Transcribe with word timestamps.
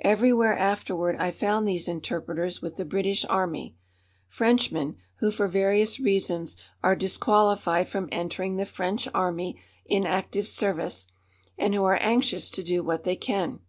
Everywhere 0.00 0.56
afterward 0.56 1.16
I 1.18 1.30
found 1.30 1.68
these 1.68 1.88
interpreters 1.88 2.62
with 2.62 2.76
the 2.76 2.86
British 2.86 3.26
Army 3.28 3.76
Frenchmen 4.26 4.96
who 5.16 5.30
for 5.30 5.46
various 5.46 6.00
reasons 6.00 6.56
are 6.82 6.96
disqualified 6.96 7.86
from 7.86 8.08
entering 8.10 8.56
the 8.56 8.64
French 8.64 9.08
Army 9.12 9.60
in 9.84 10.06
active 10.06 10.48
service 10.48 11.08
and 11.58 11.74
who 11.74 11.84
are 11.84 12.00
anxious 12.00 12.48
to 12.52 12.62
do 12.62 12.82
what 12.82 13.04
they 13.04 13.14
can. 13.14 13.60